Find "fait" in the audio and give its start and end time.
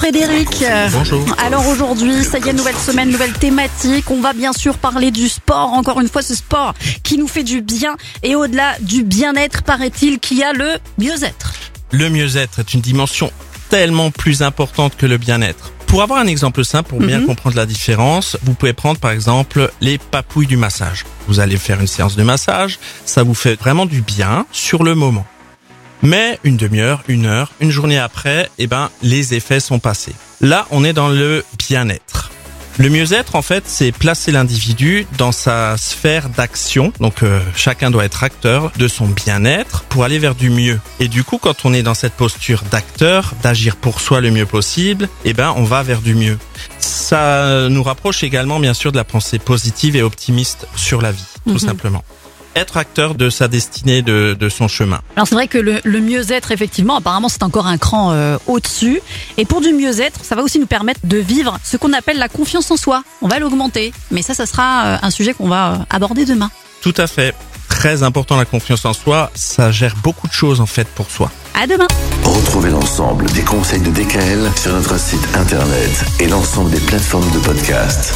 7.28-7.42, 23.34-23.60, 33.42-33.64, 67.06-67.34, 70.66-70.88